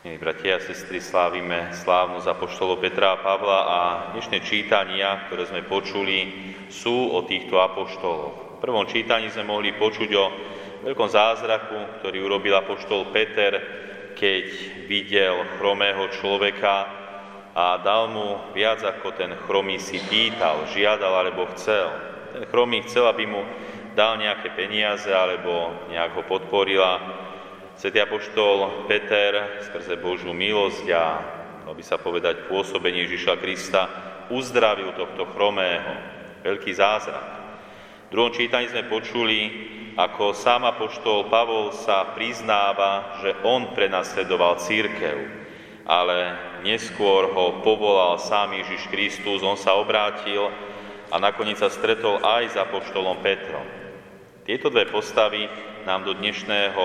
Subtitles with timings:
[0.00, 2.32] Milí bratia a sestry, slávime slávnu za
[2.80, 3.80] Petra a Pavla a
[4.16, 6.24] dnešné čítania, ktoré sme počuli,
[6.72, 8.56] sú o týchto apoštoloch.
[8.56, 10.24] V prvom čítaní sme mohli počuť o
[10.88, 13.60] veľkom zázraku, ktorý urobil apoštol Peter,
[14.16, 14.44] keď
[14.88, 16.88] videl chromého človeka
[17.52, 21.92] a dal mu viac ako ten chromý si pýtal, žiadal alebo chcel.
[22.32, 23.44] Ten chromý chcel, aby mu
[23.92, 27.20] dal nejaké peniaze alebo nejak ho podporila
[27.78, 31.04] Svetý apoštol Peter skrze Božú milosť a,
[31.62, 33.82] dalo by sa povedať, pôsobenie Ježiša Krista
[34.30, 35.92] uzdravil tohto chromého.
[36.40, 37.26] Veľký zázrak.
[38.08, 39.38] V druhom čítaní sme počuli,
[39.94, 45.18] ako sám apoštol Pavol sa priznáva, že on prenasledoval církev,
[45.86, 50.50] ale neskôr ho povolal sám Ježiš Kristus, on sa obrátil
[51.10, 53.66] a nakoniec sa stretol aj s apoštolom Petrom.
[54.46, 55.46] Tieto dve postavy
[55.86, 56.84] nám do dnešného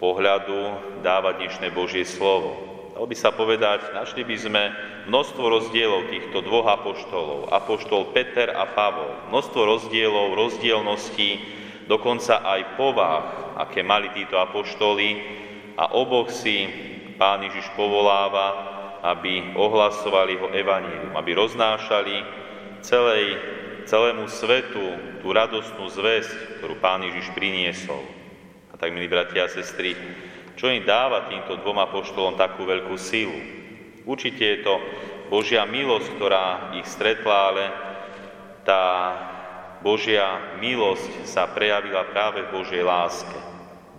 [0.00, 0.56] pohľadu
[1.04, 2.56] dáva dnešné Božie slovo.
[2.96, 4.62] Dalo by sa povedať, našli by sme
[5.12, 11.30] množstvo rozdielov týchto dvoch apoštolov, apoštol Peter a Pavol, množstvo rozdielov, rozdielností,
[11.84, 13.28] dokonca aj povách,
[13.60, 15.38] aké mali títo apoštoli.
[15.76, 16.64] A oboch si
[17.20, 18.72] Pán Ježiš povoláva,
[19.04, 22.16] aby ohlasovali ho evanílium, aby roznášali
[22.80, 23.36] celej,
[23.84, 28.19] celému svetu tú radostnú zväzť, ktorú Pán Ježiš priniesol
[28.80, 29.92] tak milí bratia a sestry,
[30.56, 33.36] čo im dáva týmto dvom apoštolom takú veľkú silu?
[34.08, 34.74] Určite je to
[35.28, 37.64] Božia milosť, ktorá ich stretla, ale
[38.64, 38.84] tá
[39.84, 43.36] Božia milosť sa prejavila práve v Božej láske.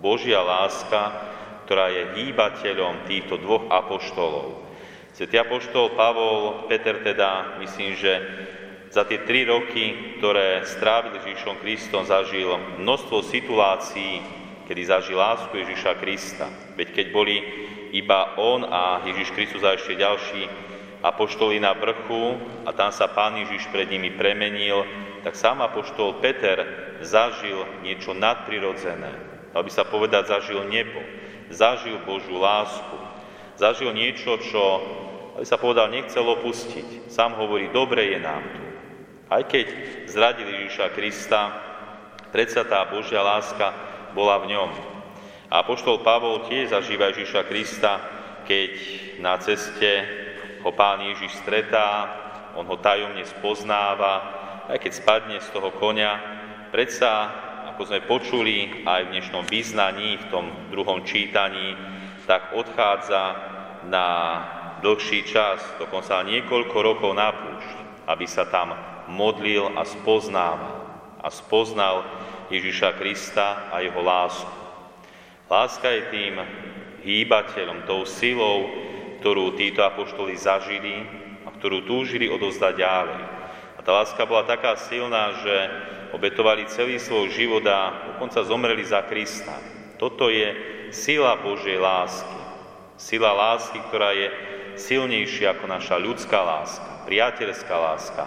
[0.00, 1.28] Božia láska,
[1.68, 4.64] ktorá je hýbateľom týchto dvoch apoštolov.
[5.12, 8.12] Svetý apoštol Pavol, Peter teda, myslím, že
[8.88, 12.48] za tie tri roky, ktoré strávil Ježišom Kristom, zažil
[12.80, 14.39] množstvo situácií,
[14.70, 16.46] kedy zažil lásku Ježiša Krista.
[16.78, 17.42] Veď keď boli
[17.90, 20.46] iba on a Ježiš Kristus a ešte ďalší
[21.02, 24.86] apoštoli na vrchu a tam sa Pán Ježiš pred nimi premenil,
[25.26, 26.62] tak sám apoštol Peter
[27.02, 29.10] zažil niečo nadprirodzené.
[29.50, 31.02] Dal by sa povedať, zažil nebo,
[31.50, 32.94] zažil Božú lásku,
[33.58, 34.62] zažil niečo, čo,
[35.34, 37.10] aby sa povedal, nechcel opustiť.
[37.10, 38.62] Sám hovorí, dobre je nám tu.
[39.34, 39.66] Aj keď
[40.06, 41.58] zradil Ježiša Krista,
[42.30, 44.70] predsa tá Božia láska bola v ňom.
[45.50, 47.92] A poštol Pavol tiež zažíva Ježiša Krista,
[48.46, 48.72] keď
[49.18, 49.90] na ceste
[50.62, 52.06] ho pán Ježiš stretá,
[52.54, 54.38] on ho tajomne spoznáva,
[54.70, 56.18] aj keď spadne z toho konia,
[56.70, 57.30] predsa,
[57.74, 61.74] ako sme počuli aj v dnešnom význaní, v tom druhom čítaní,
[62.30, 63.24] tak odchádza
[63.90, 64.08] na
[64.84, 68.74] dlhší čas, dokonca niekoľko rokov na púšť, aby sa tam
[69.10, 70.76] modlil a spoznával.
[71.20, 72.06] A spoznal
[72.50, 74.50] Ježiša Krista a jeho lásku.
[75.46, 76.34] Láska je tým
[77.06, 78.66] hýbateľom, tou silou,
[79.22, 81.06] ktorú títo apoštoli zažili
[81.46, 83.22] a ktorú túžili odozdať ďalej.
[83.78, 85.54] A tá láska bola taká silná, že
[86.10, 89.54] obetovali celý svoj život a dokonca zomreli za Krista.
[89.96, 90.52] Toto je
[90.90, 92.38] sila Božej lásky.
[92.98, 94.28] Sila lásky, ktorá je
[94.76, 98.24] silnejšia ako naša ľudská láska, priateľská láska,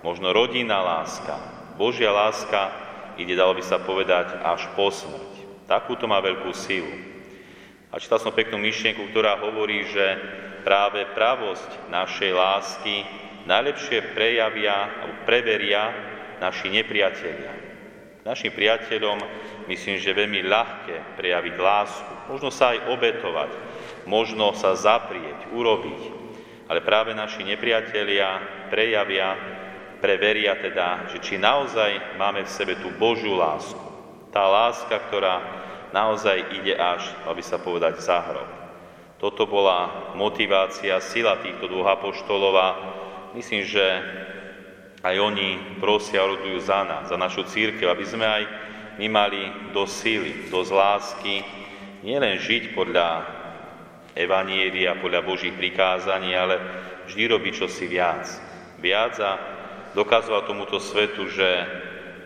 [0.00, 1.38] možno rodinná láska.
[1.76, 2.85] Božia láska
[3.16, 5.66] ide, dalo by sa povedať, až po smrť.
[5.66, 6.92] Takúto má veľkú silu.
[7.90, 10.04] A čítal som peknú myšlienku, ktorá hovorí, že
[10.66, 13.06] práve pravosť našej lásky
[13.46, 15.94] najlepšie prejavia alebo preveria
[16.42, 17.54] naši nepriatelia.
[18.26, 19.22] Našim priateľom
[19.70, 23.50] myslím, že veľmi ľahké prejaviť lásku, možno sa aj obetovať,
[24.10, 26.02] možno sa zaprieť, urobiť.
[26.66, 29.38] Ale práve naši nepriatelia prejavia
[29.98, 33.80] preveria teda, že či naozaj máme v sebe tú Božiu lásku.
[34.30, 35.40] Tá láska, ktorá
[35.96, 38.48] naozaj ide až, aby sa povedať, za hrob.
[39.16, 42.68] Toto bola motivácia, sila týchto dvoch apoštolov a
[43.32, 43.86] myslím, že
[45.00, 48.42] aj oni prosia a rodujú za nás, za našu církev, aby sme aj
[49.00, 51.40] my mali do síly, do lásky,
[52.04, 53.08] nielen žiť podľa
[54.16, 56.56] Evanieria, podľa Božích prikázaní, ale
[57.04, 58.24] vždy robiť čosi viac.
[58.80, 59.55] Viac a
[59.96, 61.48] dokazoval tomuto svetu, že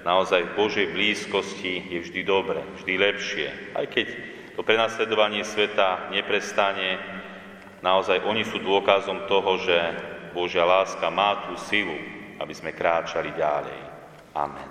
[0.02, 3.48] naozaj v Božej blízkosti je vždy dobre, vždy lepšie.
[3.78, 4.06] Aj keď
[4.58, 6.98] to prenasledovanie sveta neprestane,
[7.80, 9.78] naozaj oni sú dôkazom toho, že
[10.34, 11.94] Božia láska má tú silu,
[12.42, 13.78] aby sme kráčali ďalej.
[14.34, 14.70] Amen.